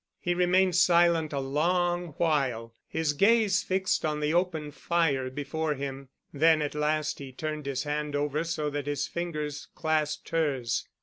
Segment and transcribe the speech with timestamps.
[0.19, 6.09] He remained silent a long while, his gaze fixed on the open fire before him.
[6.33, 10.87] Then at last he turned his hand over so that his fingers clasped hers.